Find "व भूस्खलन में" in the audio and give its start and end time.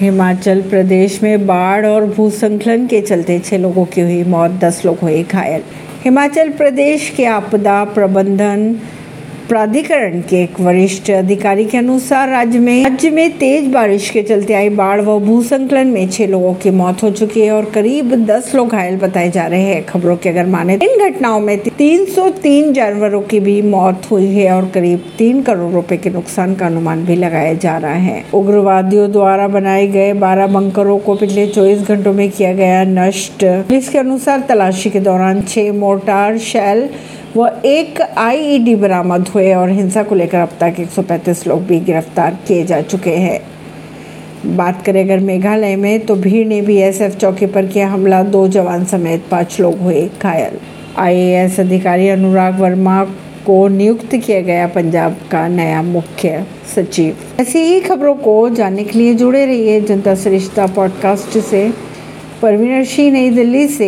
15.00-16.08